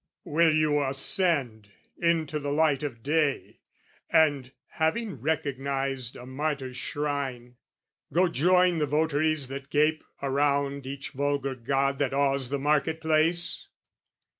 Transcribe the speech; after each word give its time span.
"Will 0.23 0.51
you 0.51 0.83
ascend 0.83 1.69
into 1.95 2.39
the 2.39 2.51
light 2.51 2.81
of 2.81 3.03
day 3.03 3.59
"And, 4.09 4.51
having 4.69 5.21
recognised 5.21 6.15
a 6.15 6.25
martyr's 6.25 6.75
shrine, 6.77 7.57
"Go 8.11 8.27
join 8.27 8.79
the 8.79 8.87
votaries 8.87 9.47
that 9.49 9.69
gape 9.69 10.03
around 10.23 10.87
"Each 10.87 11.11
vulgar 11.11 11.53
god 11.53 11.99
that 11.99 12.15
awes 12.15 12.49
the 12.49 12.57
market 12.57 12.99
place? 12.99 13.67